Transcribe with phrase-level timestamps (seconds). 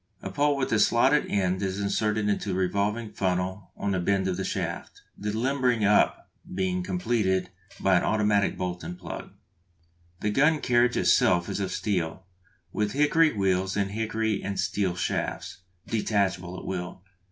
[0.23, 4.27] A pole with a slotted end is inserted into a revolving funnel on the bend
[4.27, 9.29] of the shaft, the limbering up being completed by an automatic bolt and plug.
[10.21, 12.25] The gun carriage itself is of steel,
[12.73, 17.03] with hickory wheels and hickory and steel shafts, detachable at will.